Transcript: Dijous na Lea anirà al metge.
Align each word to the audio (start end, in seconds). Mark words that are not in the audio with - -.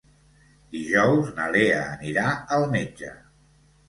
Dijous 0.77 1.29
na 1.39 1.49
Lea 1.55 1.81
anirà 1.97 2.31
al 2.57 2.65
metge. 2.73 3.11